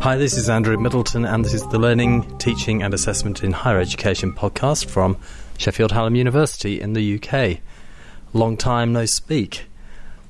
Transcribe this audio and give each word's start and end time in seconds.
Hi, 0.00 0.16
this 0.16 0.36
is 0.36 0.48
Andrew 0.48 0.76
Middleton, 0.78 1.24
and 1.24 1.44
this 1.44 1.52
is 1.52 1.66
the 1.66 1.80
Learning, 1.80 2.38
Teaching 2.38 2.82
and 2.82 2.94
Assessment 2.94 3.42
in 3.42 3.50
Higher 3.50 3.80
Education 3.80 4.32
podcast 4.32 4.86
from 4.86 5.16
Sheffield 5.58 5.90
Hallam 5.90 6.14
University 6.14 6.80
in 6.80 6.92
the 6.92 7.16
UK. 7.16 7.58
Long 8.32 8.56
time 8.56 8.92
no 8.92 9.04
speak. 9.04 9.64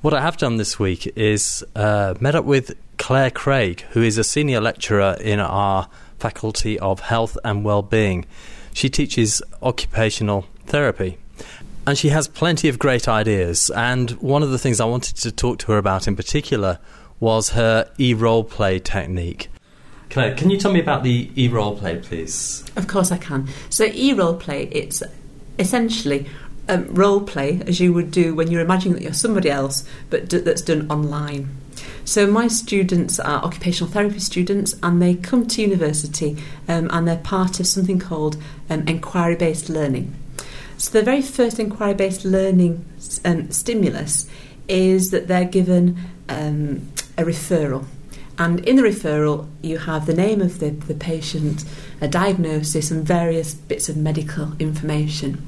What 0.01 0.15
I 0.15 0.23
have 0.23 0.39
done 0.39 0.57
this 0.57 0.79
week 0.79 1.07
is 1.17 1.63
uh, 1.75 2.15
met 2.21 2.35
up 2.35 2.47
with 2.47 2.75
Claire 2.97 3.31
Craig, 3.31 3.83
who 3.91 4.03
is 4.03 4.17
a 4.17 4.25
senior 4.25 4.61
lecturer 4.63 5.17
in 5.21 5.41
our 5.41 5.91
Faculty 6.19 6.79
of 6.79 7.01
Health 7.01 7.37
and 7.45 7.63
Wellbeing. 7.63 8.25
She 8.73 8.89
teaches 8.89 9.43
occupational 9.63 10.47
therapy. 10.67 11.19
And 11.87 11.99
she 11.99 12.09
has 12.09 12.29
plenty 12.29 12.69
of 12.69 12.79
great 12.79 13.09
ideas. 13.09 13.71
And 13.71 14.13
one 14.13 14.43
of 14.43 14.51
the 14.51 14.59
things 14.59 14.81
I 14.81 14.87
wanted 14.87 15.17
to 15.19 15.31
talk 15.31 15.59
to 15.59 15.73
her 15.73 15.79
about 15.79 16.09
in 16.09 16.17
particular 16.17 16.79
was 17.21 17.51
her 17.51 17.91
e 17.99 18.15
role 18.15 18.45
play 18.45 18.79
technique. 18.79 19.49
Claire, 20.11 20.35
can 20.35 20.51
you 20.51 20.57
tell 20.57 20.73
me 20.73 20.81
about 20.81 21.03
the 21.03 21.31
e 21.37 21.49
role 21.49 21.77
play, 21.77 21.99
please? 21.99 22.65
Of 22.77 22.87
course, 22.87 23.11
I 23.11 23.19
can. 23.19 23.49
So, 23.71 23.85
e 23.85 24.13
role 24.13 24.35
play, 24.35 24.69
it's 24.73 25.03
essentially 25.59 26.27
um, 26.69 26.87
role 26.95 27.21
play 27.21 27.63
as 27.67 27.81
you 27.81 27.93
would 27.93 28.11
do 28.11 28.35
when 28.35 28.51
you're 28.51 28.61
imagining 28.61 28.95
that 28.95 29.03
you're 29.03 29.13
somebody 29.13 29.51
else, 29.51 29.85
but 30.11 30.29
d- 30.29 30.39
that's 30.39 30.63
done 30.63 30.91
online. 30.91 31.49
So, 32.05 32.27
my 32.27 32.49
students 32.49 33.19
are 33.19 33.43
occupational 33.43 33.93
therapy 33.93 34.21
students 34.21 34.75
and 34.83 35.03
they 35.03 35.15
come 35.15 35.47
to 35.49 35.63
university 35.63 36.37
um, 36.69 36.89
and 36.93 37.07
they're 37.07 37.17
part 37.17 37.61
of 37.61 37.67
something 37.67 37.99
called 37.99 38.37
um, 38.71 38.87
inquiry 38.87 39.37
based 39.37 39.69
learning. 39.69 40.15
So, 40.79 40.99
the 40.99 41.05
very 41.05 41.23
first 41.23 41.59
inquiry 41.59 41.95
based 41.95 42.25
learning 42.25 42.85
um, 43.25 43.51
stimulus 43.51 44.29
is 44.69 45.11
that 45.11 45.29
they're 45.29 45.45
given 45.45 45.99
um, 46.29 46.89
a 47.19 47.23
referral. 47.23 47.87
And 48.39 48.61
in 48.61 48.77
the 48.77 48.83
referral, 48.83 49.49
you 49.63 49.79
have 49.79 50.07
the 50.07 50.15
name 50.15 50.43
of 50.43 50.59
the, 50.59 50.71
the 50.71 50.95
patient, 50.95 51.65
a 52.01 52.09
diagnosis, 52.09 52.91
and 52.91 53.07
various 53.07 53.55
bits 53.55 53.89
of 53.89 53.97
medical 53.97 54.53
information. 54.59 55.47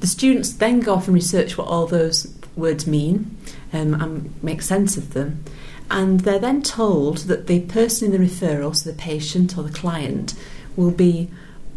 The 0.00 0.06
students 0.06 0.52
then 0.52 0.80
go 0.80 0.94
off 0.94 1.06
and 1.06 1.14
research 1.14 1.56
what 1.56 1.68
all 1.68 1.86
those 1.86 2.34
words 2.54 2.86
mean 2.86 3.36
um, 3.72 3.94
and 3.94 4.42
make 4.42 4.60
sense 4.60 4.96
of 4.96 5.14
them. 5.14 5.42
And 5.90 6.20
they're 6.20 6.38
then 6.38 6.62
told 6.62 7.18
that 7.28 7.46
the 7.46 7.60
person 7.60 8.12
in 8.12 8.20
the 8.20 8.28
referral, 8.28 8.74
so 8.74 8.90
the 8.90 8.96
patient 8.96 9.56
or 9.56 9.62
the 9.62 9.72
client, 9.72 10.34
will 10.76 10.90
be 10.90 11.30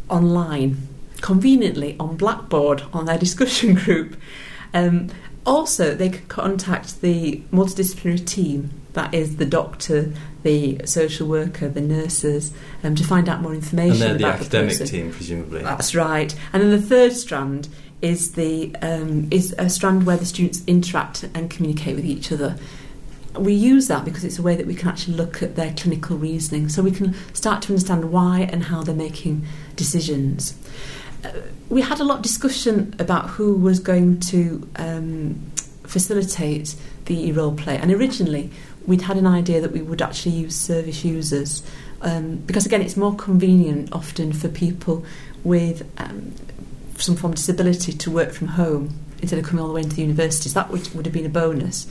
online, 0.09 0.88
conveniently 1.22 1.95
on 2.00 2.17
Blackboard 2.17 2.83
on 2.91 3.06
their 3.06 3.17
discussion 3.25 3.75
group. 3.75 4.17
Um, 4.73 5.09
also, 5.45 5.94
they 5.94 6.09
can 6.09 6.25
contact 6.28 7.02
the 7.02 7.41
multidisciplinary 7.52 8.25
team 8.25 8.72
that 8.95 9.13
is 9.13 9.38
the 9.38 9.45
doctor, 9.45 10.11
the 10.43 10.81
social 10.85 11.27
worker, 11.27 11.69
the 11.69 11.81
nurses, 11.81 12.51
um, 12.83 12.95
to 12.95 13.03
find 13.03 13.29
out 13.29 13.41
more 13.41 13.53
information 13.53 14.01
and 14.01 14.19
about 14.19 14.39
the 14.39 14.45
academic 14.45 14.77
the 14.77 14.85
team, 14.85 15.11
presumably. 15.11 15.61
That's 15.61 15.93
right. 15.93 16.35
And 16.51 16.63
then 16.63 16.71
the 16.71 16.81
third 16.81 17.13
strand 17.13 17.69
is 18.01 18.33
the 18.33 18.75
um, 18.81 19.27
is 19.31 19.53
a 19.57 19.69
strand 19.69 20.05
where 20.05 20.17
the 20.17 20.25
students 20.25 20.63
interact 20.67 21.23
and 21.33 21.49
communicate 21.49 21.95
with 21.95 22.05
each 22.05 22.31
other. 22.31 22.57
We 23.38 23.53
use 23.53 23.88
that 23.88 24.05
because 24.05 24.23
it's 24.23 24.39
a 24.39 24.41
way 24.41 24.55
that 24.55 24.66
we 24.66 24.75
can 24.75 24.88
actually 24.88 25.16
look 25.16 25.43
at 25.43 25.55
their 25.55 25.73
clinical 25.73 26.17
reasoning, 26.17 26.69
so 26.69 26.81
we 26.81 26.91
can 26.91 27.13
start 27.33 27.61
to 27.63 27.73
understand 27.73 28.11
why 28.11 28.47
and 28.51 28.63
how 28.63 28.83
they're 28.83 28.95
making 28.95 29.45
decisions. 29.75 30.57
Uh, 31.23 31.31
we 31.69 31.81
had 31.81 31.99
a 31.99 32.03
lot 32.03 32.17
of 32.17 32.21
discussion 32.21 32.95
about 32.99 33.29
who 33.31 33.55
was 33.55 33.79
going 33.79 34.19
to 34.19 34.69
um, 34.77 35.51
facilitate 35.83 36.75
the 37.05 37.31
role 37.31 37.53
play, 37.53 37.77
and 37.77 37.91
originally 37.91 38.51
we'd 38.88 39.02
had 39.02 39.17
an 39.17 39.28
idea 39.28 39.61
that 39.61 39.72
we 39.72 39.81
would 39.81 40.02
actually 40.02 40.33
use 40.33 40.56
service 40.56 41.03
users 41.03 41.63
um, 42.01 42.38
because 42.38 42.66
again 42.66 42.81
it's 42.81 42.97
more 42.97 43.16
convenient 43.16 43.91
often 43.91 44.31
for 44.34 44.47
people 44.47 45.06
with 45.44 45.88
um, 45.97 46.34
some 46.97 47.16
form 47.16 47.34
of 47.34 47.38
disability 47.38 47.91
to 47.94 48.12
work 48.12 48.31
from 48.31 48.50
home 48.50 49.00
instead 49.22 49.40
of 49.40 49.46
coming 49.46 49.62
all 49.62 49.69
the 49.69 49.73
way 49.73 49.81
into 49.81 49.96
the 49.96 50.01
universities. 50.01 50.53
That 50.53 50.69
would, 50.69 50.94
would 50.94 51.06
have 51.06 51.13
been 51.13 51.25
a 51.25 51.29
bonus. 51.29 51.88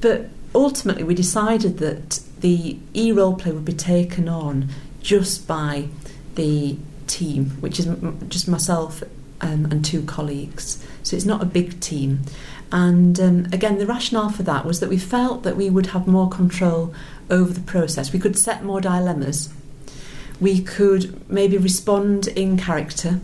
But 0.00 0.28
ultimately, 0.54 1.02
we 1.02 1.14
decided 1.14 1.78
that 1.78 2.20
the 2.40 2.78
e 2.92 3.12
role 3.12 3.34
play 3.34 3.52
would 3.52 3.64
be 3.64 3.72
taken 3.72 4.28
on 4.28 4.68
just 5.00 5.46
by 5.46 5.88
the 6.34 6.76
team, 7.06 7.50
which 7.60 7.78
is 7.78 7.86
m- 7.86 8.18
just 8.28 8.48
myself 8.48 9.02
um, 9.44 9.66
and 9.66 9.84
two 9.84 10.02
colleagues. 10.02 10.84
So 11.02 11.14
it's 11.14 11.26
not 11.26 11.42
a 11.42 11.46
big 11.46 11.78
team. 11.80 12.20
And 12.72 13.20
um, 13.20 13.46
again, 13.52 13.78
the 13.78 13.86
rationale 13.86 14.30
for 14.30 14.42
that 14.44 14.64
was 14.64 14.80
that 14.80 14.88
we 14.88 14.98
felt 14.98 15.44
that 15.44 15.56
we 15.56 15.70
would 15.70 15.86
have 15.88 16.08
more 16.08 16.28
control 16.28 16.92
over 17.30 17.52
the 17.52 17.60
process. 17.60 18.12
We 18.12 18.18
could 18.18 18.36
set 18.36 18.64
more 18.64 18.80
dilemmas. 18.80 19.52
We 20.40 20.60
could 20.62 21.30
maybe 21.30 21.56
respond 21.58 22.26
in 22.28 22.56
character 22.56 23.20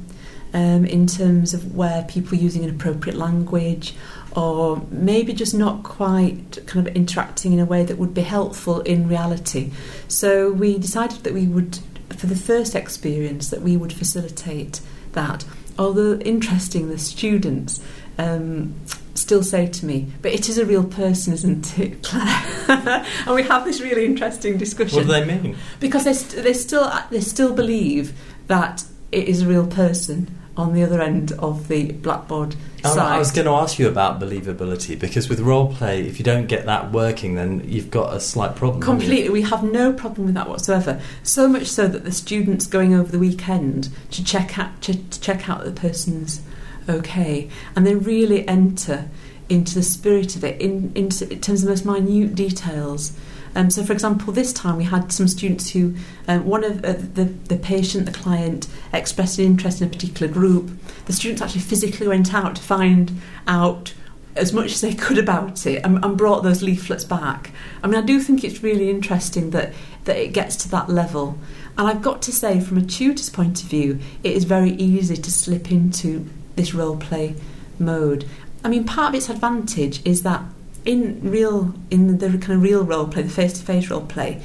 um, 0.53 0.85
in 0.85 1.07
terms 1.07 1.55
of 1.55 1.75
where 1.75 2.05
people 2.05 2.39
using 2.39 2.63
inappropriate 2.63 3.17
language 3.17 3.95
or 4.37 4.83
maybe 4.91 5.33
just 5.33 5.55
not 5.55 5.83
quite 5.83 6.59
kind 6.67 6.87
of 6.87 6.95
interacting 6.95 7.53
in 7.53 7.59
a 7.59 7.65
way 7.65 7.85
that 7.85 7.99
would 7.99 8.15
be 8.15 8.23
helpful 8.23 8.81
in 8.83 9.09
reality. 9.09 9.73
So 10.07 10.53
we 10.53 10.79
decided 10.79 11.25
that 11.25 11.35
we 11.35 11.49
would, 11.49 11.81
for 12.11 12.27
the 12.27 12.37
first 12.37 12.77
experience, 12.77 13.51
that 13.51 13.63
we 13.63 13.77
would 13.77 13.93
facilitate 13.93 14.81
that. 15.13 15.45
Although 15.81 16.19
interesting, 16.19 16.91
the 16.91 16.99
students 16.99 17.81
um, 18.19 18.75
still 19.15 19.43
say 19.43 19.67
to 19.67 19.87
me, 19.87 20.13
"But 20.21 20.33
it 20.33 20.51
is 20.51 20.59
a 20.59 20.67
real 20.67 20.85
person, 20.85 21.33
isn't 21.33 21.79
it, 21.79 22.03
Claire?" 22.03 23.07
and 23.27 23.35
we 23.35 23.43
have 23.45 23.65
this 23.65 23.81
really 23.81 24.05
interesting 24.05 24.59
discussion. 24.59 24.99
What 24.99 25.07
do 25.07 25.13
they 25.13 25.25
mean? 25.25 25.57
Because 25.81 26.05
they, 26.05 26.13
st- 26.13 26.45
they 26.45 26.53
still 26.53 26.93
they 27.11 27.23
still 27.23 27.55
believe 27.55 28.13
that 28.47 28.85
it 29.11 29.27
is 29.27 29.41
a 29.41 29.47
real 29.47 29.67
person 29.67 30.29
on 30.61 30.75
the 30.75 30.83
other 30.83 31.01
end 31.01 31.33
of 31.33 31.69
the 31.69 31.93
blackboard 31.93 32.57
Oh, 32.83 32.95
side. 32.95 33.13
I 33.13 33.19
was 33.19 33.31
going 33.31 33.45
to 33.45 33.53
ask 33.53 33.79
you 33.79 33.89
about 33.89 34.19
believability 34.21 34.99
because 34.99 35.29
with 35.29 35.41
role 35.41 35.75
play, 35.75 36.07
if 36.07 36.19
you 36.19 36.25
don't 36.25 36.47
get 36.47 36.65
that 36.65 36.93
working, 36.93 37.35
then 37.35 37.63
you've 37.67 37.91
got 37.91 38.15
a 38.15 38.21
slight 38.21 38.57
problem. 38.57 38.81
Completely, 38.81 39.29
we 39.29 39.43
have 39.43 39.63
no 39.63 39.93
problem 39.93 40.27
with 40.27 40.35
that 40.35 40.49
whatsoever. 40.49 41.01
So 41.23 41.47
much 41.47 41.67
so 41.67 41.87
that 41.89 42.05
the 42.05 42.13
students 42.13 42.67
going 42.67 42.95
over 42.95 43.13
the 43.13 43.19
weekend 43.19 43.91
to 44.13 44.25
check 44.25 44.59
out 44.59 44.81
to, 44.83 44.97
to 44.97 45.21
check 45.21 45.49
out 45.49 45.65
the 45.65 45.73
person's 45.73 46.41
okay, 46.89 47.51
and 47.77 47.87
they 47.87 47.95
really 47.95 48.49
enter 48.49 49.11
into 49.51 49.75
the 49.75 49.83
spirit 49.83 50.37
of 50.37 50.45
it 50.45 50.61
in, 50.61 50.93
in, 50.95 51.11
terms 51.11 51.63
of 51.63 51.63
the 51.63 51.69
most 51.69 51.85
minute 51.85 52.35
details. 52.35 53.13
Um, 53.55 53.69
so, 53.69 53.83
for 53.83 53.93
example, 53.93 54.33
this 54.33 54.53
time 54.53 54.77
we 54.77 54.85
had 54.85 55.13
some 55.13 55.27
students 55.27 55.71
who, 55.71 55.97
um, 56.29 56.47
one 56.47 56.63
of 56.63 56.85
uh, 56.85 56.93
the, 56.93 57.25
the 57.25 57.57
patient, 57.57 58.07
the 58.07 58.13
client, 58.13 58.69
expressed 58.93 59.39
an 59.39 59.45
interest 59.45 59.81
in 59.81 59.89
a 59.89 59.91
particular 59.91 60.33
group. 60.33 60.71
The 61.07 61.13
students 61.13 61.43
actually 61.43 61.63
physically 61.63 62.07
went 62.07 62.33
out 62.33 62.57
to 62.57 62.63
find 62.63 63.21
out 63.49 63.93
as 64.37 64.53
much 64.53 64.73
as 64.73 64.81
they 64.81 64.95
could 64.95 65.19
about 65.19 65.67
it 65.67 65.85
and, 65.85 66.03
and 66.05 66.17
brought 66.17 66.45
those 66.45 66.63
leaflets 66.63 67.05
back. 67.05 67.51
I 67.83 67.89
mean, 67.89 67.97
I 67.97 68.07
do 68.07 68.21
think 68.21 68.45
it's 68.45 68.63
really 68.63 68.89
interesting 68.89 69.51
that, 69.51 69.73
that 70.05 70.17
it 70.17 70.33
gets 70.33 70.55
to 70.57 70.71
that 70.71 70.89
level. 70.89 71.37
And 71.77 71.89
I've 71.89 72.03
got 72.03 72.23
to 72.23 72.33
say, 72.33 72.61
from 72.61 72.79
a 72.79 72.83
tutor's 72.83 73.31
point 73.31 73.63
of 73.63 73.69
view, 73.69 73.99
it 74.23 74.33
is 74.33 74.45
very 74.45 74.73
easy 74.73 75.17
to 75.17 75.31
slip 75.31 75.73
into 75.73 76.29
this 76.55 76.73
role 76.73 76.97
play 76.97 77.35
mode. 77.79 78.29
I 78.63 78.69
mean, 78.69 78.85
part 78.85 79.11
of 79.11 79.15
its 79.15 79.29
advantage 79.29 80.05
is 80.05 80.23
that 80.23 80.43
in 80.85 81.21
real, 81.31 81.75
in 81.91 82.19
the 82.19 82.29
kind 82.39 82.53
of 82.53 82.63
real 82.63 82.85
role 82.85 83.07
play, 83.07 83.23
the 83.23 83.31
face-to-face 83.31 83.91
role 83.91 84.03
play, 84.03 84.43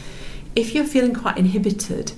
if 0.55 0.73
you're 0.73 0.85
feeling 0.85 1.13
quite 1.13 1.37
inhibited 1.37 2.13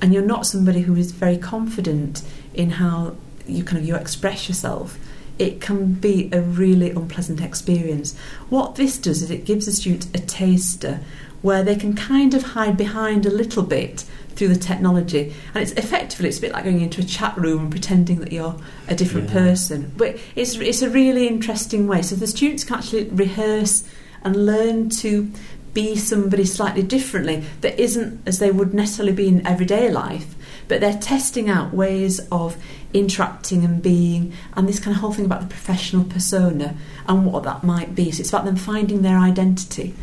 and 0.00 0.14
you're 0.14 0.22
not 0.22 0.46
somebody 0.46 0.82
who 0.82 0.94
is 0.94 1.12
very 1.12 1.36
confident 1.36 2.22
in 2.54 2.70
how 2.70 3.16
you 3.46 3.64
kind 3.64 3.78
of 3.78 3.86
you 3.86 3.94
express 3.94 4.48
yourself, 4.48 4.98
it 5.38 5.60
can 5.60 5.92
be 5.92 6.28
a 6.32 6.40
really 6.40 6.90
unpleasant 6.90 7.40
experience. 7.40 8.16
What 8.48 8.76
this 8.76 8.98
does 8.98 9.22
is 9.22 9.30
it 9.30 9.44
gives 9.44 9.66
the 9.66 9.72
students 9.72 10.06
a 10.14 10.18
taster 10.18 11.00
where 11.42 11.62
they 11.62 11.76
can 11.76 11.94
kind 11.94 12.34
of 12.34 12.42
hide 12.42 12.76
behind 12.76 13.24
a 13.24 13.30
little 13.30 13.62
bit 13.62 14.04
through 14.38 14.48
the 14.48 14.56
technology, 14.56 15.34
and 15.52 15.62
it's 15.62 15.72
effectively 15.72 16.28
it's 16.28 16.38
a 16.38 16.40
bit 16.40 16.52
like 16.52 16.64
going 16.64 16.80
into 16.80 17.00
a 17.00 17.04
chat 17.04 17.36
room 17.36 17.62
and 17.62 17.70
pretending 17.70 18.20
that 18.20 18.32
you're 18.32 18.54
a 18.86 18.94
different 18.94 19.26
Yeah. 19.28 19.34
person. 19.34 19.92
But 19.96 20.16
it's 20.36 20.54
it's 20.56 20.80
a 20.80 20.88
really 20.88 21.26
interesting 21.26 21.88
way. 21.88 22.02
So 22.02 22.14
the 22.14 22.28
students 22.28 22.62
can 22.64 22.76
actually 22.78 23.04
rehearse 23.08 23.82
and 24.22 24.46
learn 24.46 24.88
to 24.90 25.30
be 25.74 25.96
somebody 25.96 26.44
slightly 26.44 26.82
differently 26.82 27.44
that 27.60 27.78
isn't 27.78 28.20
as 28.26 28.38
they 28.38 28.50
would 28.50 28.72
necessarily 28.72 29.12
be 29.12 29.28
in 29.28 29.46
everyday 29.46 29.90
life, 29.90 30.34
but 30.68 30.80
they're 30.80 30.98
testing 30.98 31.48
out 31.50 31.74
ways 31.74 32.20
of 32.30 32.56
interacting 32.94 33.64
and 33.64 33.82
being, 33.82 34.32
and 34.54 34.68
this 34.68 34.80
kind 34.80 34.96
of 34.96 35.00
whole 35.00 35.12
thing 35.12 35.24
about 35.26 35.40
the 35.40 35.46
professional 35.46 36.04
persona 36.04 36.74
and 37.06 37.26
what 37.26 37.42
that 37.42 37.62
might 37.62 37.94
be. 37.94 38.10
So 38.10 38.20
it's 38.20 38.30
about 38.30 38.44
them 38.44 38.56
finding 38.56 39.02
their 39.02 39.18
identity. 39.18 39.94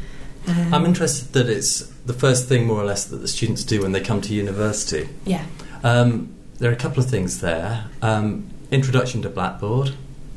Um, 0.48 0.74
I'm 0.74 0.86
interested 0.86 1.34
that 1.34 1.50
it's 1.50 1.92
the 2.06 2.14
first 2.14 2.48
thing, 2.48 2.66
more 2.68 2.82
or 2.82 2.86
less, 2.86 3.06
that 3.06 3.18
the 3.18 3.28
students 3.28 3.64
do 3.64 3.82
when 3.82 3.92
they 3.92 4.02
come 4.02 4.22
to 4.22 4.34
university. 4.34 5.10
yeah, 5.26 5.46
Um, 5.84 6.30
there 6.60 6.70
are 6.70 6.74
a 6.74 6.78
couple 6.78 7.04
of 7.04 7.10
things 7.10 7.42
there. 7.42 7.86
Um, 8.02 8.50
introduction 8.72 9.22
to 9.24 9.30
Blackboard, 9.30 9.94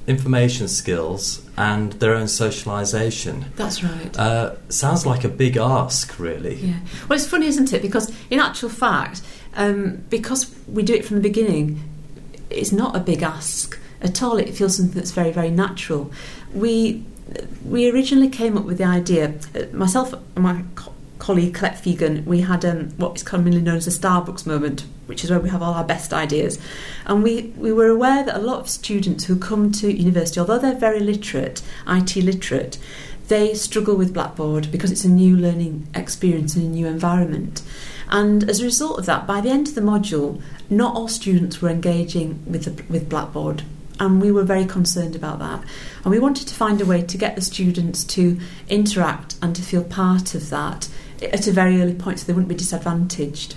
information 0.06 0.68
skills 0.68 1.42
and 1.56 1.92
their 1.94 2.14
own 2.14 2.26
socialisation. 2.26 3.44
That's 3.56 3.82
right. 3.84 4.16
Uh, 4.18 4.54
sounds 4.68 5.04
like 5.06 5.24
a 5.24 5.28
big 5.28 5.56
ask, 5.56 6.18
really. 6.18 6.54
Yeah. 6.56 6.78
Well, 7.08 7.16
it's 7.18 7.26
funny, 7.28 7.46
isn't 7.46 7.72
it? 7.72 7.82
Because 7.82 8.12
in 8.30 8.40
actual 8.40 8.68
fact, 8.70 9.22
um, 9.54 10.02
because 10.08 10.54
we 10.66 10.82
do 10.82 10.94
it 10.94 11.04
from 11.04 11.16
the 11.16 11.22
beginning, 11.22 11.82
it's 12.50 12.72
not 12.72 12.96
a 12.96 13.00
big 13.00 13.22
ask 13.22 13.78
at 14.00 14.22
all. 14.22 14.38
It 14.38 14.54
feels 14.54 14.76
something 14.76 14.94
that's 14.94 15.10
very, 15.10 15.32
very 15.32 15.50
natural. 15.50 16.10
We 16.54 17.04
we 17.64 17.90
originally 17.90 18.30
came 18.30 18.56
up 18.56 18.64
with 18.64 18.78
the 18.78 18.84
idea. 18.84 19.34
uh, 19.54 19.64
Myself 19.76 20.14
and 20.14 20.42
my 20.44 20.62
colleague 21.28 21.52
Colette 21.52 21.74
Fegan, 21.74 22.24
we 22.24 22.40
had 22.40 22.64
um, 22.64 22.88
what 22.96 23.14
is 23.16 23.22
commonly 23.22 23.60
known 23.60 23.76
as 23.76 23.86
a 23.86 23.90
Starbucks 23.90 24.46
moment, 24.46 24.86
which 25.04 25.22
is 25.22 25.30
where 25.30 25.38
we 25.38 25.50
have 25.50 25.60
all 25.60 25.74
our 25.74 25.84
best 25.84 26.14
ideas. 26.14 26.58
And 27.04 27.22
we, 27.22 27.52
we 27.58 27.70
were 27.70 27.88
aware 27.88 28.24
that 28.24 28.34
a 28.34 28.38
lot 28.38 28.60
of 28.60 28.70
students 28.70 29.26
who 29.26 29.38
come 29.38 29.70
to 29.72 29.92
university, 29.92 30.40
although 30.40 30.58
they're 30.58 30.74
very 30.74 31.00
literate, 31.00 31.60
IT 31.86 32.16
literate, 32.16 32.78
they 33.26 33.52
struggle 33.52 33.94
with 33.94 34.14
Blackboard 34.14 34.72
because 34.72 34.90
it's 34.90 35.04
a 35.04 35.10
new 35.10 35.36
learning 35.36 35.86
experience 35.94 36.56
in 36.56 36.62
a 36.62 36.68
new 36.68 36.86
environment. 36.86 37.60
And 38.08 38.48
as 38.48 38.60
a 38.60 38.64
result 38.64 38.98
of 38.98 39.04
that, 39.04 39.26
by 39.26 39.42
the 39.42 39.50
end 39.50 39.68
of 39.68 39.74
the 39.74 39.82
module, 39.82 40.40
not 40.70 40.94
all 40.94 41.08
students 41.08 41.60
were 41.60 41.68
engaging 41.68 42.42
with, 42.46 42.64
the, 42.64 42.90
with 42.90 43.10
Blackboard. 43.10 43.64
And 44.00 44.22
we 44.22 44.32
were 44.32 44.44
very 44.44 44.64
concerned 44.64 45.14
about 45.14 45.40
that. 45.40 45.62
And 46.04 46.10
we 46.10 46.20
wanted 46.20 46.48
to 46.48 46.54
find 46.54 46.80
a 46.80 46.86
way 46.86 47.02
to 47.02 47.18
get 47.18 47.34
the 47.34 47.42
students 47.42 48.02
to 48.04 48.40
interact 48.70 49.34
and 49.42 49.54
to 49.54 49.60
feel 49.60 49.84
part 49.84 50.34
of 50.34 50.48
that 50.48 50.88
at 51.22 51.46
a 51.46 51.52
very 51.52 51.80
early 51.80 51.94
point 51.94 52.20
so 52.20 52.26
they 52.26 52.32
wouldn't 52.32 52.48
be 52.48 52.54
disadvantaged. 52.54 53.56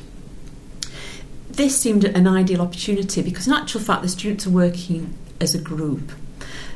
This 1.50 1.78
seemed 1.80 2.06
an 2.06 2.28
ideal 2.28 2.62
opportunity 2.62 3.22
because, 3.22 3.48
in 3.48 3.54
actual 3.54 3.82
fact, 3.82 4.02
the 4.02 4.10
students 4.10 4.48
are 4.48 4.52
working 4.52 5.14
as 5.40 5.54
a 5.54 5.60
group. 5.60 6.12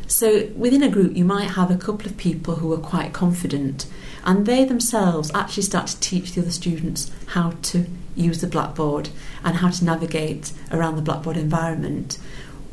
So, 0.07 0.49
within 0.55 0.83
a 0.83 0.89
group, 0.89 1.15
you 1.15 1.25
might 1.25 1.51
have 1.51 1.71
a 1.71 1.77
couple 1.77 2.05
of 2.05 2.17
people 2.17 2.57
who 2.57 2.71
are 2.73 2.77
quite 2.77 3.13
confident, 3.13 3.87
and 4.23 4.45
they 4.45 4.65
themselves 4.65 5.31
actually 5.33 5.63
start 5.63 5.87
to 5.87 5.99
teach 5.99 6.33
the 6.33 6.41
other 6.41 6.51
students 6.51 7.09
how 7.27 7.51
to 7.63 7.85
use 8.15 8.41
the 8.41 8.47
blackboard 8.47 9.09
and 9.43 9.57
how 9.57 9.69
to 9.69 9.85
navigate 9.85 10.51
around 10.71 10.95
the 10.95 11.01
blackboard 11.01 11.37
environment. 11.37 12.19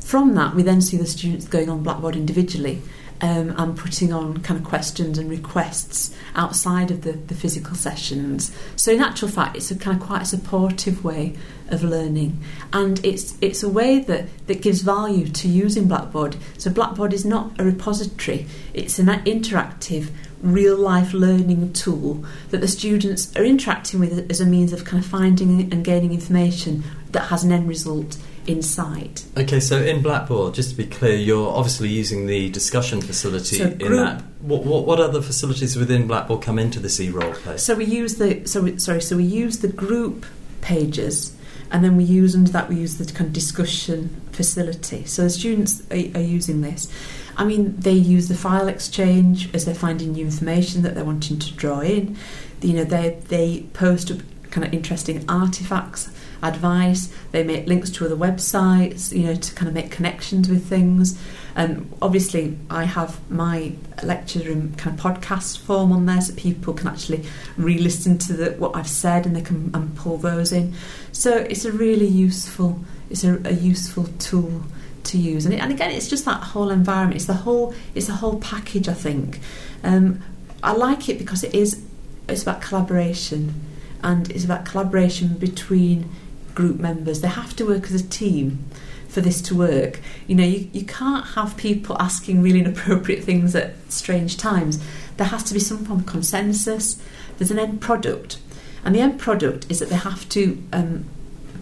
From 0.01 0.35
that, 0.35 0.55
we 0.55 0.63
then 0.63 0.83
see 0.83 0.97
the 0.97 1.07
students 1.07 1.47
going 1.47 1.71
on 1.71 1.83
Blackboard 1.83 2.17
individually 2.17 2.83
um, 3.23 3.55
and 3.57 3.79
putting 3.79 4.13
on 4.13 4.39
kind 4.39 4.59
of 4.59 4.67
questions 4.67 5.17
and 5.17 5.31
requests 5.31 6.15
outside 6.35 6.91
of 6.91 7.03
the, 7.03 7.13
the 7.13 7.35
physical 7.35 7.77
sessions. 7.77 8.55
So, 8.75 8.93
in 8.93 9.01
actual 9.01 9.29
fact, 9.29 9.57
it's 9.57 9.71
a 9.71 9.77
kind 9.77 10.01
of 10.01 10.07
quite 10.07 10.23
a 10.23 10.27
supportive 10.27 11.05
way 11.05 11.37
of 11.69 11.85
learning, 11.85 12.43
and 12.73 13.03
it's 13.05 13.39
it's 13.41 13.63
a 13.63 13.69
way 13.69 14.01
that, 14.01 14.27
that 14.49 14.61
gives 14.61 14.83
value 14.83 15.29
to 15.29 15.49
using 15.49 15.87
Blackboard. 15.87 16.37
So, 16.59 16.71
Blackboard 16.71 17.13
is 17.13 17.25
not 17.25 17.59
a 17.61 17.65
repository; 17.65 18.47
it's 18.75 18.99
an 18.99 19.07
interactive, 19.07 20.11
real 20.43 20.77
life 20.77 21.15
learning 21.15 21.73
tool 21.73 22.25
that 22.51 22.61
the 22.61 22.69
students 22.69 23.35
are 23.37 23.45
interacting 23.45 24.01
with 24.01 24.29
as 24.31 24.41
a 24.41 24.47
means 24.47 24.73
of 24.73 24.85
kind 24.85 25.03
of 25.03 25.09
finding 25.09 25.73
and 25.73 25.85
gaining 25.85 26.13
information 26.13 26.83
that 27.13 27.27
has 27.27 27.45
an 27.45 27.53
end 27.53 27.69
result 27.69 28.17
in 28.47 28.63
sight. 28.63 29.25
Okay, 29.37 29.61
so 29.61 29.79
in 29.79 30.03
Blackboard, 30.03 30.55
just 30.55 30.71
to 30.71 30.77
be 30.77 30.87
clear, 30.87 31.17
you're 31.17 31.49
obviously 31.49 31.89
using 31.89 32.27
the 32.27 32.51
discussion 32.51 33.01
facility 33.01 33.57
So 33.57 33.65
in 33.67 33.97
that. 33.97 34.23
What, 34.41 34.65
what, 34.65 34.85
what 34.85 35.01
other 35.01 35.23
facilities 35.23 35.77
within 35.77 36.07
Blackboard 36.07 36.43
come 36.43 36.59
into 36.59 36.81
this 36.81 37.01
e-role 37.01 37.33
play? 37.35 37.57
So 37.57 37.75
we 37.75 37.85
use 37.85 38.17
the 38.17 38.45
so 38.47 38.63
we, 38.63 38.79
sorry 38.79 39.01
so 39.01 39.17
we 39.17 39.25
use 39.25 39.59
the 39.59 39.69
group 39.69 40.27
pages, 40.61 41.37
and 41.71 41.85
then 41.85 41.97
we 41.97 42.05
use 42.05 42.35
under 42.35 42.51
that 42.51 42.69
we 42.69 42.77
use 42.77 42.99
the 42.99 43.05
kind 43.13 43.29
of 43.29 43.33
discussion 43.33 44.21
facility. 44.33 45.05
So 45.05 45.23
the 45.23 45.31
students 45.31 45.83
are, 45.91 46.19
are 46.19 46.25
using 46.25 46.63
this. 46.63 46.93
I 47.37 47.45
mean, 47.45 47.77
they 47.79 47.93
use 47.93 48.29
the 48.29 48.35
file 48.35 48.69
exchange 48.69 49.55
as 49.55 49.65
they're 49.65 49.75
finding 49.75 50.13
new 50.13 50.25
information 50.25 50.83
that 50.83 50.95
they're 50.95 51.05
wanting 51.05 51.39
to 51.39 51.53
draw 51.55 51.81
in. 51.81 52.17
You 52.61 52.75
know, 52.75 52.85
they 52.85 53.19
they 53.29 53.63
post 53.73 54.13
kind 54.51 54.67
of 54.67 54.75
interesting 54.75 55.25
artifacts, 55.29 56.11
advice. 56.43 57.13
They 57.31 57.45
make 57.45 57.67
links 57.67 57.91
to 57.91 58.07
other 58.07 58.17
websites. 58.17 59.17
You 59.17 59.27
know, 59.27 59.35
to 59.35 59.55
kind 59.55 59.69
of 59.69 59.75
make 59.75 59.91
connections 59.91 60.49
with 60.49 60.67
things. 60.67 61.21
And 61.55 61.93
obviously, 62.01 62.57
I 62.71 62.85
have 62.85 63.19
my 63.31 63.73
lecture 64.03 64.41
in 64.41 64.75
kind 64.77 64.99
of 64.99 65.05
podcast 65.05 65.59
form 65.59 65.93
on 65.93 66.07
there, 66.07 66.21
so 66.21 66.35
people 66.35 66.73
can 66.73 66.89
actually 66.89 67.25
re-listen 67.59 68.17
to 68.19 68.33
the, 68.33 68.51
what 68.53 68.75
I've 68.75 68.89
said 68.89 69.27
and 69.27 69.37
they 69.37 69.43
can 69.43 69.71
and 69.75 69.95
pull 69.95 70.17
those 70.17 70.51
in. 70.51 70.73
So 71.13 71.37
it's 71.37 71.67
a 71.67 71.73
really 71.73 72.07
useful, 72.07 72.81
it's 73.11 73.23
a, 73.23 73.39
a 73.45 73.53
useful 73.53 74.05
tool 74.19 74.63
to 75.05 75.19
use. 75.19 75.45
And, 75.45 75.53
it, 75.53 75.61
and 75.61 75.71
again, 75.71 75.91
it's 75.91 76.09
just 76.09 76.25
that 76.25 76.43
whole 76.43 76.71
environment. 76.71 77.17
It's 77.17 77.27
the 77.27 77.35
whole, 77.35 77.75
it's 77.95 78.07
the 78.07 78.15
whole 78.15 78.39
package. 78.39 78.89
I 78.89 78.95
think. 78.95 79.41
Um, 79.85 80.23
I 80.63 80.73
like 80.73 81.11
it 81.11 81.19
because 81.19 81.45
it 81.45 81.55
is, 81.55 81.83
it's 82.31 82.43
about 82.43 82.63
collaboration, 82.63 83.61
and 84.03 84.31
it's 84.31 84.45
about 84.45 84.65
collaboration 84.65 85.35
between 85.35 86.09
group 86.55 86.79
members. 86.79 87.21
They 87.21 87.29
have 87.29 87.55
to 87.57 87.67
work 87.67 87.85
as 87.85 88.01
a 88.01 88.07
team 88.09 88.65
for 89.09 89.21
this 89.21 89.43
to 89.43 89.55
work. 89.55 90.01
You 90.27 90.35
know, 90.35 90.45
you, 90.45 90.71
you 90.73 90.85
can't 90.85 91.27
have 91.29 91.57
people 91.57 91.97
asking 92.01 92.43
really 92.43 92.61
inappropriate 92.65 93.25
things 93.25 93.55
at 93.55 93.75
strange 93.91 94.37
times. 94.37 94.83
There 95.17 95.27
has 95.27 95.43
to 95.45 95.55
be 95.55 95.61
some 95.61 95.85
form 95.85 96.01
of 96.01 96.07
consensus. 96.07 97.01
There's 97.39 97.51
an 97.51 97.59
end 97.59 97.81
product, 97.81 98.39
and 98.85 98.95
the 98.95 99.01
end 99.01 99.19
product 99.21 99.67
is 99.71 99.79
that 99.81 99.89
they 99.89 99.97
have 99.97 100.29
to 100.31 100.63
um, 100.73 101.05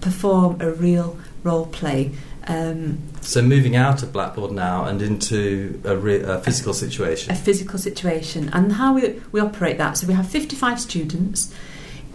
perform 0.01 0.61
a 0.61 0.71
real 0.71 1.19
role 1.43 1.67
play. 1.67 2.13
Um, 2.47 2.99
So 3.21 3.43
moving 3.43 3.77
out 3.77 4.03
of 4.03 4.13
Blackboard 4.13 4.53
now 4.53 4.85
and 4.85 5.03
into 5.03 5.81
a, 5.85 5.97
re- 5.97 6.23
a 6.23 6.39
physical 6.41 6.73
situation. 6.73 7.33
a 7.33 7.37
physical 7.37 7.79
situation 7.79 8.49
and 8.53 8.73
how 8.73 8.95
we, 8.95 9.21
we 9.33 9.41
operate 9.41 9.79
that. 9.79 9.99
So 9.99 10.07
we 10.07 10.15
have 10.15 10.29
55 10.29 10.81
students 10.81 11.53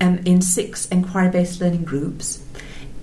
um, 0.02 0.20
in 0.26 0.42
six 0.42 0.88
inquiry 0.88 1.30
based 1.30 1.62
learning 1.62 1.84
groups. 1.84 2.44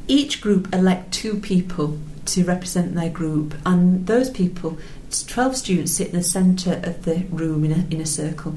Each 0.08 0.40
group 0.40 0.72
elect 0.72 1.12
two 1.12 1.38
people 1.38 1.98
to 2.26 2.44
represent 2.44 2.94
their 2.94 3.10
group, 3.10 3.54
and 3.64 4.06
those 4.06 4.30
people, 4.30 4.78
12 5.10 5.56
students, 5.56 5.92
sit 5.92 6.08
in 6.08 6.16
the 6.16 6.22
centre 6.22 6.80
of 6.84 7.04
the 7.04 7.24
room 7.30 7.64
in 7.64 7.72
a, 7.72 7.86
in 7.94 8.00
a 8.00 8.06
circle. 8.06 8.56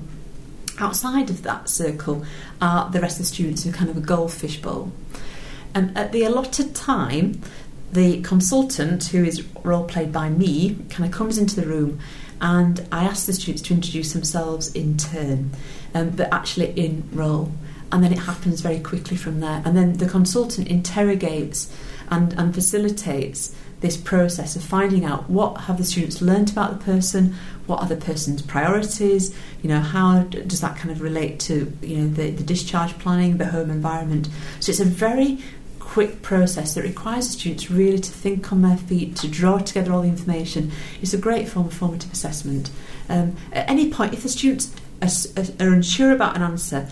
Outside 0.77 1.29
of 1.29 1.43
that 1.43 1.69
circle 1.69 2.25
are 2.61 2.89
the 2.89 2.99
rest 2.99 3.19
of 3.19 3.25
the 3.25 3.33
students 3.33 3.65
in 3.65 3.71
kind 3.71 3.89
of 3.89 3.97
a 3.97 4.01
goldfish 4.01 4.61
bowl. 4.61 4.91
And 5.73 5.97
at 5.97 6.11
the 6.11 6.23
allotted 6.23 6.75
time, 6.75 7.41
the 7.91 8.21
consultant, 8.21 9.05
who 9.05 9.23
is 9.23 9.45
role 9.63 9.85
played 9.85 10.11
by 10.11 10.29
me, 10.29 10.77
kind 10.89 11.09
of 11.09 11.17
comes 11.17 11.37
into 11.37 11.59
the 11.59 11.67
room 11.67 11.99
and 12.41 12.85
I 12.91 13.05
ask 13.05 13.25
the 13.25 13.33
students 13.33 13.61
to 13.63 13.73
introduce 13.73 14.13
themselves 14.13 14.73
in 14.73 14.97
turn, 14.97 15.51
um, 15.93 16.09
but 16.11 16.33
actually 16.33 16.71
in 16.71 17.07
role. 17.13 17.51
And 17.91 18.03
then 18.03 18.11
it 18.11 18.19
happens 18.19 18.61
very 18.61 18.79
quickly 18.79 19.17
from 19.17 19.39
there. 19.39 19.61
And 19.63 19.77
then 19.77 19.97
the 19.97 20.07
consultant 20.07 20.67
interrogates 20.67 21.71
and, 22.09 22.33
and 22.33 22.53
facilitates 22.53 23.55
this 23.81 23.97
process 23.97 24.55
of 24.55 24.63
finding 24.63 25.05
out 25.05 25.29
what 25.29 25.61
have 25.61 25.77
the 25.77 25.83
students 25.83 26.21
learnt 26.21 26.51
about 26.51 26.79
the 26.79 26.83
person, 26.83 27.35
what 27.67 27.81
are 27.81 27.87
the 27.87 27.95
person's 27.95 28.41
priorities, 28.41 29.35
you 29.61 29.69
know, 29.69 29.79
how 29.79 30.23
does 30.23 30.61
that 30.61 30.77
kind 30.77 30.91
of 30.91 31.01
relate 31.01 31.39
to, 31.39 31.71
you 31.81 31.97
know, 31.97 32.07
the, 32.07 32.31
the 32.31 32.43
discharge 32.43 32.97
planning, 32.99 33.37
the 33.37 33.45
home 33.45 33.69
environment. 33.69 34.27
So 34.59 34.71
it's 34.71 34.79
a 34.79 34.85
very 34.85 35.39
quick 35.79 36.21
process 36.21 36.73
that 36.73 36.83
requires 36.83 37.27
the 37.27 37.33
students 37.33 37.69
really 37.69 37.99
to 37.99 38.11
think 38.11 38.51
on 38.51 38.61
their 38.61 38.77
feet, 38.77 39.15
to 39.17 39.27
draw 39.27 39.59
together 39.59 39.93
all 39.93 40.01
the 40.01 40.07
information. 40.07 40.71
It's 41.01 41.13
a 41.13 41.17
great 41.17 41.47
form 41.47 41.67
of 41.67 41.73
formative 41.73 42.11
assessment. 42.11 42.71
Um, 43.07 43.35
at 43.53 43.69
any 43.69 43.91
point, 43.91 44.13
if 44.13 44.23
the 44.23 44.29
students 44.29 44.73
are, 45.01 45.09
are 45.59 45.73
unsure 45.73 46.11
about 46.11 46.35
an 46.35 46.41
answer, 46.41 46.89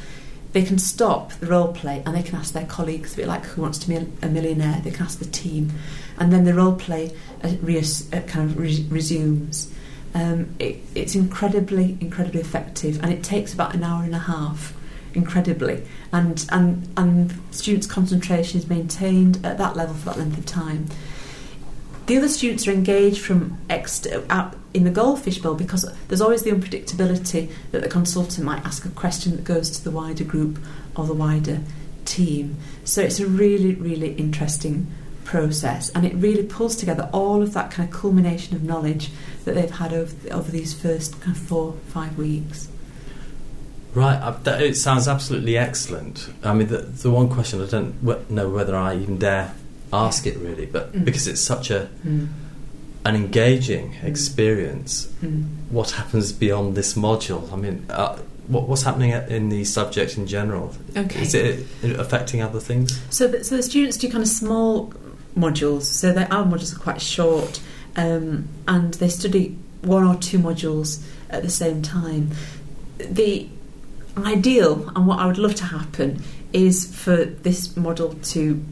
they 0.54 0.64
can 0.64 0.78
stop 0.78 1.34
the 1.34 1.48
role 1.48 1.74
play 1.74 2.02
and 2.06 2.16
they 2.16 2.24
can 2.24 2.36
ask 2.36 2.54
their 2.54 2.66
colleagues, 2.66 3.14
a 3.14 3.18
bit 3.18 3.28
like 3.28 3.44
Who 3.44 3.64
Wants 3.64 3.80
to 3.80 3.88
Be 3.88 3.96
a 4.22 4.30
Millionaire, 4.30 4.82
they 4.84 4.92
can 4.92 5.04
ask 5.04 5.20
the 5.20 5.26
team. 5.26 5.74
And 6.18 6.32
then 6.32 6.46
the 6.46 6.54
role 6.54 6.76
play 6.76 7.16
uh, 7.44 7.48
uh, 7.48 8.22
kind 8.28 8.52
of 8.52 8.58
re- 8.58 8.86
resumes. 8.90 9.74
Um, 10.14 10.56
it, 10.60 10.78
it's 10.94 11.16
incredibly, 11.16 11.98
incredibly 12.00 12.40
effective 12.40 13.02
and 13.02 13.12
it 13.12 13.24
takes 13.24 13.52
about 13.52 13.74
an 13.74 13.84
hour 13.84 14.04
and 14.04 14.14
a 14.14 14.20
half, 14.20 14.76
incredibly. 15.16 15.86
And, 16.12 16.46
and, 16.52 16.88
and 16.96 17.34
students' 17.50 17.88
concentration 17.88 18.60
is 18.60 18.70
maintained 18.70 19.44
at 19.44 19.58
that 19.58 19.76
level 19.76 19.96
for 19.96 20.06
that 20.06 20.20
length 20.20 20.38
of 20.38 20.46
time. 20.46 20.86
The 22.06 22.18
other 22.18 22.28
students 22.28 22.68
are 22.68 22.72
engaged 22.72 23.22
from 23.22 23.58
ex- 23.70 24.06
in 24.74 24.84
the 24.84 24.92
goldfish 24.92 25.38
bowl 25.38 25.56
because 25.56 25.90
there's 26.10 26.22
always 26.22 26.44
the 26.44 26.52
unpredictability 26.52 27.50
that 27.72 27.82
the 27.82 27.88
consultant 27.88 28.46
might 28.46 28.66
ask 28.66 28.84
a 28.86 28.90
question 28.90 29.38
that 29.38 29.46
goes 29.46 29.70
to 29.72 29.84
the 29.84 29.92
wider 29.92 30.26
group 30.26 30.60
or 30.98 31.06
the 31.06 31.14
wider 31.14 31.62
team. 32.04 32.58
So 32.84 33.02
it's 33.02 33.20
a 33.20 33.28
really, 33.28 33.76
really 33.76 34.14
interesting 34.16 34.88
process 35.24 35.90
and 35.92 36.06
it 36.06 36.14
really 36.16 36.44
pulls 36.44 36.76
together 36.76 37.10
all 37.14 37.42
of 37.42 37.54
that 37.54 37.72
kind 37.72 37.88
of 37.88 37.96
culmination 37.96 38.56
of 38.56 38.64
knowledge 38.64 39.10
that 39.46 39.56
they've 39.56 39.72
had 39.72 39.94
over, 39.94 40.16
over 40.32 40.52
these 40.52 40.74
first 40.74 41.22
kind 41.22 41.38
of 41.38 41.42
four, 41.42 41.74
five 41.88 42.18
weeks. 42.18 42.68
Right, 43.94 44.18
uh, 44.18 44.58
it 44.60 44.74
sounds 44.76 45.08
absolutely 45.08 45.56
excellent. 45.56 46.28
I 46.44 46.54
mean, 46.54 46.68
the, 46.68 46.80
the 46.80 47.12
one 47.12 47.30
question 47.30 47.62
I 47.62 47.68
don't 47.68 48.30
know 48.30 48.50
whether 48.50 48.76
I 48.76 48.96
even 48.96 49.20
dare 49.20 49.54
ask 49.94 50.26
it 50.28 50.38
really, 50.38 50.66
but 50.66 50.94
Mm. 50.94 51.06
because 51.06 51.28
it's 51.28 51.42
such 51.42 51.70
a 51.72 51.88
an 53.06 53.16
engaging 53.16 53.96
experience, 54.04 55.08
Mm. 55.22 55.44
what 55.70 55.92
happens 55.92 56.32
beyond 56.32 56.76
this 56.76 56.94
module? 56.96 57.52
I 57.52 57.58
mean, 57.58 57.84
uh, 57.90 58.16
what, 58.48 58.68
what's 58.70 58.84
happening 58.84 59.12
in 59.30 59.50
the 59.50 59.64
subject 59.66 60.18
in 60.18 60.26
general? 60.28 60.74
Okay. 60.96 61.22
Is 61.22 61.34
it 61.34 61.66
affecting 62.00 62.42
other 62.42 62.60
things? 62.60 63.00
So, 63.10 63.28
the, 63.28 63.44
so 63.44 63.58
the 63.58 63.64
students 63.64 63.98
do 63.98 64.10
kind 64.10 64.24
of 64.24 64.30
small 64.30 64.94
modules. 65.38 65.84
So 65.84 66.14
their 66.14 66.32
our 66.32 66.46
modules 66.46 66.74
are 66.76 66.80
quite 66.80 67.02
short, 67.02 67.60
um, 67.98 68.48
and 68.68 68.94
they 68.96 69.10
study 69.10 69.58
one 69.82 70.04
or 70.06 70.16
two 70.16 70.40
modules 70.40 71.02
at 71.30 71.42
the 71.44 71.50
same 71.50 71.82
time. 71.82 72.32
The 73.00 73.48
ideal 74.18 74.92
and 74.96 75.08
what 75.08 75.20
I 75.20 75.26
would 75.26 75.38
love 75.40 75.56
to 75.56 75.66
happen 75.66 76.22
is 76.54 76.86
for 76.86 77.26
this 77.26 77.76
model 77.76 78.14
to 78.32 78.64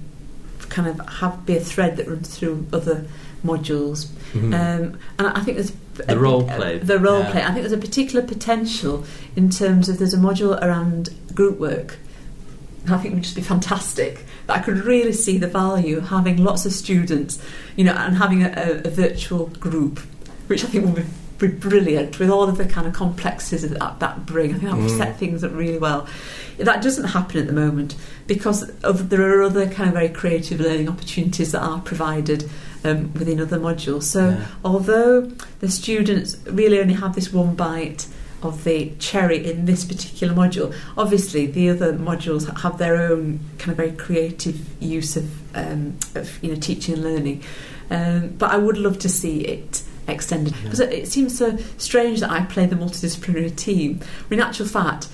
kind 0.72 0.88
of 0.88 1.00
have 1.08 1.46
be 1.46 1.58
a 1.58 1.60
thread 1.60 1.98
that 1.98 2.08
runs 2.08 2.36
through 2.36 2.66
other 2.74 3.06
modules. 3.46 4.08
Mhm. 4.34 4.54
Um, 4.54 4.98
and 5.20 5.28
I 5.28 5.42
think 5.42 5.58
there's 5.58 5.74
The 6.08 6.18
role 6.18 6.44
play, 6.44 6.78
The 6.80 6.98
role 7.00 7.20
yeah. 7.20 7.32
play. 7.32 7.42
I 7.44 7.48
think 7.48 7.62
there's 7.62 7.72
a 7.74 7.78
particular 7.78 8.25
potential 8.25 9.04
in 9.36 9.50
terms 9.50 9.90
of 9.90 9.98
there's 10.00 10.13
a 10.13 10.18
module 10.18 10.60
around 10.62 11.10
group 11.36 11.60
work. 11.60 11.98
I 12.88 12.98
think 12.98 13.12
it 13.12 13.13
would 13.16 13.24
just 13.24 13.36
be 13.36 13.42
fantastic. 13.42 14.25
That 14.48 14.58
I 14.58 14.60
could 14.60 14.78
really 14.86 15.13
see 15.13 15.38
the 15.38 15.48
value 15.48 15.98
of 15.98 16.08
having 16.08 16.44
lots 16.44 16.66
of 16.66 16.72
students, 16.74 17.38
you 17.75 17.84
know, 17.84 17.94
and 17.94 18.16
having 18.18 18.42
a, 18.44 18.50
a, 18.56 18.88
a 18.88 18.90
virtual 18.90 19.48
group, 19.48 20.00
which 20.48 20.63
I 20.63 20.68
think 20.68 20.86
would 20.86 20.96
be, 20.96 21.04
be 21.42 21.48
brilliant 21.48 22.20
with 22.20 22.30
all 22.30 22.44
of 22.44 22.58
the 22.58 22.66
kind 22.66 22.88
of 22.88 22.94
complexities 22.94 23.70
that 23.70 24.00
that 24.00 24.26
bring. 24.26 24.52
I 24.52 24.58
think 24.58 24.72
that 24.72 24.78
would 24.78 24.92
Mm. 24.92 24.98
set 24.98 25.20
things 25.20 25.44
up 25.44 25.54
really 25.54 25.78
well. 25.78 26.08
That 26.58 26.82
doesn't 26.82 27.06
happen 27.06 27.40
at 27.42 27.48
the 27.48 27.54
moment 27.54 27.96
because 28.28 28.70
of, 28.84 29.10
there 29.10 29.22
are 29.38 29.42
other 29.42 29.68
kind 29.68 29.90
of 29.90 29.96
very 29.96 30.10
creative 30.10 30.60
learning 30.60 30.88
opportunities 30.90 31.52
that 31.54 31.62
are 31.62 31.80
provided 31.80 32.50
um, 32.84 33.12
within 33.14 33.40
other 33.40 33.60
modules. 33.60 34.04
So 34.04 34.30
Yeah. 34.30 34.46
although 34.66 35.32
the 35.60 35.70
students 35.70 36.38
really 36.50 36.80
only 36.80 36.96
have 36.96 37.14
this 37.16 37.32
one 37.34 37.54
bite 37.56 38.06
of 38.44 38.64
the 38.64 38.92
cherry 38.98 39.38
in 39.52 39.66
this 39.66 39.84
particular 39.86 40.34
module, 40.34 40.74
obviously 40.98 41.46
the 41.46 41.70
other 41.70 41.94
modules 41.94 42.44
have 42.62 42.80
their 42.80 42.96
own 42.98 43.40
kind 43.60 43.72
of 43.72 43.78
very 43.78 43.92
creative 43.92 44.58
use 44.80 45.16
of, 45.16 45.26
um, 45.56 45.94
of 46.16 46.40
you 46.44 46.50
know 46.50 46.60
teaching 46.60 46.96
and 46.96 47.04
learning. 47.04 47.44
Um, 47.92 48.34
but 48.40 48.50
I 48.52 48.58
would 48.58 48.78
love 48.78 48.98
to 49.00 49.10
see 49.10 49.42
it 49.42 49.84
extended 50.12 50.53
Yeah. 50.56 50.63
because 50.63 50.80
it, 50.80 51.08
seems 51.08 51.38
so 51.38 51.58
strange 51.77 52.20
that 52.20 52.30
I 52.30 52.41
play 52.46 52.65
the 52.65 52.75
multidisciplinary 52.75 53.56
team. 53.56 54.00
In 54.30 54.39
actual 54.39 54.68
fact, 54.68 55.08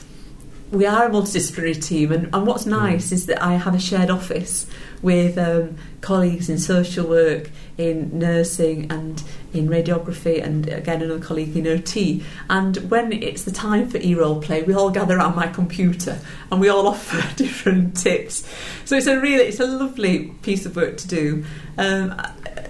we 0.71 0.85
are 0.85 1.05
a 1.05 1.09
multidisciplinary 1.09 1.81
team, 1.81 2.11
and, 2.11 2.29
and 2.33 2.45
what's 2.45 2.65
nice 2.65 3.11
is 3.11 3.25
that 3.27 3.41
I 3.41 3.53
have 3.53 3.73
a 3.73 3.79
shared 3.79 4.09
office 4.09 4.67
with 5.01 5.37
um, 5.37 5.77
colleagues 6.01 6.49
in 6.49 6.57
social 6.57 7.07
work, 7.07 7.49
in 7.77 8.19
nursing, 8.19 8.91
and 8.91 9.23
in 9.57 9.67
radiography, 9.67 10.43
and 10.43 10.67
again 10.69 11.01
another 11.01 11.19
colleague 11.19 11.55
in 11.57 11.67
OT. 11.67 12.23
And 12.49 12.77
when 12.89 13.11
it's 13.11 13.43
the 13.43 13.51
time 13.51 13.89
for 13.89 13.97
e-role 13.97 14.41
play, 14.41 14.63
we 14.63 14.73
all 14.73 14.89
gather 14.91 15.17
around 15.17 15.35
my 15.35 15.47
computer 15.47 16.19
and 16.51 16.61
we 16.61 16.69
all 16.69 16.87
offer 16.93 17.21
different 17.35 17.97
tips. 17.97 18.47
So 18.85 18.95
it's 18.95 19.07
a 19.07 19.19
really, 19.19 19.43
it's 19.45 19.59
a 19.59 19.65
lovely 19.65 20.27
piece 20.43 20.65
of 20.65 20.75
work 20.75 20.97
to 20.97 21.07
do. 21.07 21.43
Um, 21.77 22.13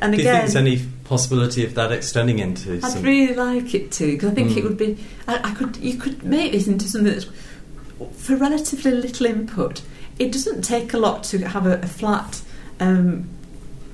and 0.01 0.11
Do 0.13 0.17
you 0.17 0.17
think 0.17 0.21
again, 0.21 0.35
there's 0.41 0.55
any 0.55 0.81
possibility 1.05 1.63
of 1.65 1.73
that 1.75 1.91
extending 1.91 2.39
into 2.39 2.73
I'd 2.75 2.83
some? 2.83 3.03
really 3.03 3.33
like 3.33 3.73
it 3.73 3.91
to 3.93 4.11
because 4.11 4.31
I 4.31 4.33
think 4.33 4.51
Mm. 4.51 4.57
it 4.57 4.63
would 4.63 4.77
be. 4.77 4.97
I, 5.27 5.51
I 5.51 5.53
could 5.53 5.77
you 5.77 5.97
could 5.97 6.23
make 6.23 6.51
this 6.51 6.67
into 6.67 6.85
something 6.87 7.11
that's 7.13 7.25
for 8.13 8.35
relatively 8.35 8.91
little 8.91 9.25
input. 9.25 9.81
It 10.19 10.31
doesn't 10.31 10.61
take 10.63 10.93
a 10.93 10.97
lot 10.97 11.23
to 11.25 11.39
have 11.47 11.65
a, 11.65 11.79
a 11.79 11.87
flat 11.87 12.41
um, 12.79 13.27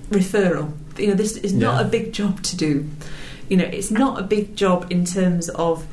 referral. 0.09 0.73
You 0.97 1.07
know, 1.07 1.13
this 1.15 1.37
is 1.37 1.53
not 1.53 1.75
Yeah. 1.81 1.87
a 1.87 1.89
big 1.89 2.13
job 2.13 2.43
to 2.43 2.55
do. 2.55 2.89
You 3.49 3.57
know, 3.57 3.65
it's 3.65 3.91
not 3.91 4.19
a 4.19 4.23
big 4.23 4.55
job 4.55 4.87
in 4.89 5.05
terms 5.05 5.49
of. 5.49 5.85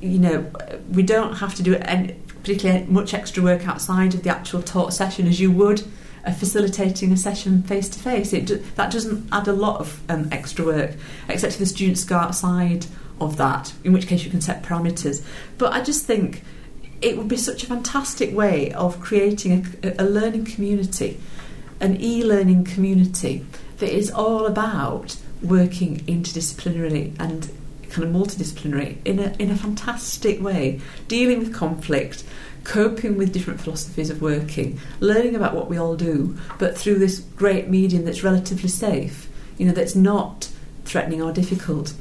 You 0.00 0.18
know, 0.18 0.46
we 0.92 1.02
don't 1.02 1.36
have 1.36 1.54
to 1.54 1.62
do 1.62 1.74
any, 1.76 2.14
particularly 2.42 2.84
much 2.86 3.14
extra 3.14 3.42
work 3.42 3.66
outside 3.66 4.14
of 4.14 4.22
the 4.22 4.30
actual 4.30 4.60
taught 4.62 4.92
session 4.92 5.26
as 5.26 5.40
you 5.40 5.50
would 5.50 5.82
uh, 6.26 6.32
facilitating 6.32 7.12
a 7.12 7.16
session 7.16 7.62
face 7.62 7.88
to 7.88 7.98
face. 7.98 8.32
It 8.32 8.76
that 8.76 8.90
doesn't 8.92 9.26
add 9.32 9.48
a 9.48 9.52
lot 9.52 9.80
of 9.80 10.00
um, 10.08 10.28
extra 10.30 10.64
work, 10.64 10.92
except 11.28 11.54
if 11.54 11.58
the 11.58 11.66
students 11.66 12.04
go 12.04 12.16
outside 12.16 12.86
of 13.20 13.36
that, 13.38 13.72
in 13.84 13.92
which 13.94 14.06
case 14.06 14.24
you 14.24 14.30
can 14.30 14.42
set 14.42 14.62
parameters. 14.62 15.24
But 15.56 15.72
I 15.72 15.80
just 15.80 16.04
think 16.04 16.42
it 17.00 17.16
would 17.16 17.28
be 17.28 17.36
such 17.36 17.62
a 17.62 17.66
fantastic 17.66 18.34
way 18.34 18.72
of 18.72 19.00
creating 19.00 19.66
a, 19.82 19.94
a 20.02 20.04
learning 20.04 20.44
community, 20.44 21.18
an 21.80 22.00
e-learning 22.00 22.64
community 22.64 23.46
that 23.78 23.94
is 23.94 24.10
all 24.10 24.46
about 24.46 25.16
working 25.42 25.98
interdisciplinarily 26.06 27.18
and 27.20 27.50
kind 27.90 28.04
of 28.04 28.10
multidisciplinary 28.10 28.98
in 29.04 29.18
a 29.18 29.34
in 29.38 29.50
a 29.50 29.56
fantastic 29.56 30.42
way, 30.42 30.80
dealing 31.08 31.38
with 31.38 31.54
conflict, 31.54 32.24
coping 32.64 33.16
with 33.16 33.32
different 33.32 33.60
philosophies 33.60 34.10
of 34.10 34.20
working, 34.20 34.80
learning 35.00 35.36
about 35.36 35.54
what 35.54 35.68
we 35.68 35.76
all 35.76 35.96
do, 35.96 36.36
but 36.58 36.76
through 36.76 36.98
this 36.98 37.20
great 37.36 37.68
medium 37.68 38.04
that's 38.04 38.24
relatively 38.24 38.68
safe, 38.68 39.28
you 39.56 39.66
know, 39.66 39.72
that's 39.72 39.94
not 39.94 40.50
threatening 40.84 41.22
or 41.22 41.32
difficult. 41.32 41.94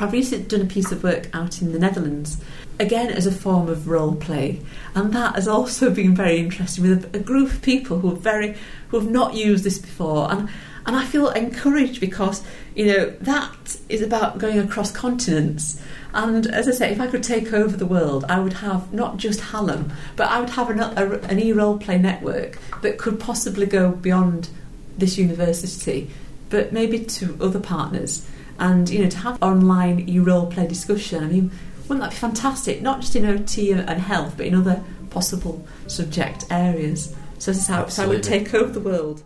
I've 0.00 0.12
recently 0.12 0.46
done 0.46 0.62
a 0.62 0.66
piece 0.66 0.90
of 0.90 1.02
work 1.02 1.28
out 1.34 1.60
in 1.60 1.72
the 1.72 1.78
Netherlands, 1.78 2.42
again 2.80 3.10
as 3.10 3.26
a 3.26 3.32
form 3.32 3.68
of 3.68 3.88
role 3.88 4.14
play, 4.14 4.60
and 4.94 5.12
that 5.12 5.34
has 5.34 5.46
also 5.46 5.90
been 5.90 6.14
very 6.14 6.38
interesting 6.38 6.88
with 6.88 7.14
a, 7.14 7.18
a 7.18 7.20
group 7.20 7.52
of 7.52 7.62
people 7.62 7.98
who 8.00 8.12
are 8.12 8.16
very 8.16 8.56
who 8.88 8.98
have 8.98 9.10
not 9.10 9.34
used 9.34 9.64
this 9.64 9.78
before, 9.78 10.30
and 10.32 10.48
and 10.86 10.96
I 10.96 11.04
feel 11.04 11.28
encouraged 11.30 12.00
because 12.00 12.42
you 12.74 12.86
know 12.86 13.10
that 13.20 13.76
is 13.88 14.02
about 14.02 14.38
going 14.38 14.58
across 14.58 14.90
continents. 14.90 15.80
And 16.14 16.46
as 16.46 16.68
I 16.68 16.72
say, 16.72 16.92
if 16.92 17.00
I 17.00 17.06
could 17.06 17.22
take 17.22 17.52
over 17.52 17.76
the 17.76 17.86
world, 17.86 18.24
I 18.28 18.38
would 18.38 18.54
have 18.54 18.92
not 18.92 19.16
just 19.16 19.40
Hallam, 19.40 19.92
but 20.16 20.28
I 20.28 20.40
would 20.40 20.50
have 20.50 20.68
an, 20.68 20.80
a, 20.80 21.18
an 21.20 21.40
e-role 21.40 21.78
play 21.78 21.98
network 21.98 22.58
that 22.82 22.98
could 22.98 23.18
possibly 23.18 23.64
go 23.64 23.92
beyond 23.92 24.50
this 24.98 25.16
university, 25.16 26.10
but 26.50 26.72
maybe 26.72 26.98
to 26.98 27.38
other 27.40 27.60
partners. 27.60 28.28
And 28.58 28.90
you 28.90 29.02
know, 29.02 29.08
to 29.08 29.18
have 29.18 29.42
online 29.42 30.06
e-role 30.08 30.46
play 30.46 30.66
discussion, 30.66 31.24
I 31.24 31.28
mean, 31.28 31.50
wouldn't 31.88 32.00
that 32.00 32.10
be 32.10 32.16
fantastic? 32.16 32.82
Not 32.82 33.00
just 33.00 33.16
in 33.16 33.24
OT 33.24 33.72
and 33.72 33.88
health, 34.00 34.34
but 34.36 34.46
in 34.46 34.54
other 34.54 34.84
possible 35.10 35.66
subject 35.86 36.44
areas. 36.50 37.14
So 37.38 37.50
this 37.50 37.62
is 37.62 37.66
how, 37.66 37.86
so 37.88 38.04
I 38.04 38.06
would 38.06 38.22
take 38.22 38.54
over 38.54 38.70
the 38.70 38.80
world. 38.80 39.22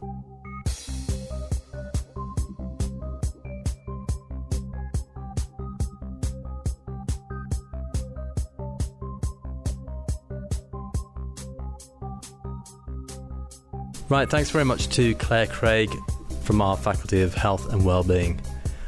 Right, 14.08 14.30
thanks 14.30 14.50
very 14.50 14.64
much 14.64 14.88
to 14.90 15.16
Claire 15.16 15.48
Craig 15.48 15.90
from 16.42 16.62
our 16.62 16.76
Faculty 16.76 17.22
of 17.22 17.34
Health 17.34 17.72
and 17.72 17.84
Wellbeing. 17.84 18.40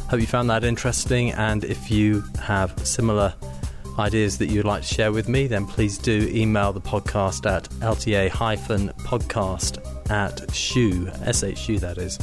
Hope 0.09 0.21
you 0.21 0.27
found 0.27 0.49
that 0.49 0.63
interesting, 0.63 1.33
and 1.33 1.65
if 1.65 1.91
you 1.91 2.23
have 2.41 2.87
similar 2.87 3.35
ideas 3.99 4.39
that 4.39 4.47
you'd 4.47 4.65
like 4.65 4.83
to 4.83 4.95
share 4.95 5.11
with 5.11 5.29
me, 5.29 5.49
then 5.49 5.67
please 5.67 5.99
do 5.99 6.31
email 6.33 6.73
the 6.73 6.81
podcast 6.81 7.51
at 7.51 7.65
lta-podcast 7.81 8.11
at 10.11 10.55
shu, 10.55 11.11
S-H-U 11.25 11.81
that 11.81 11.99
is, 11.99 12.17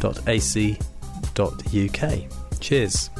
dot 0.00 0.28
ac 0.28 0.76
dot 1.34 1.62
uk. 1.72 2.12
Cheers. 2.58 3.10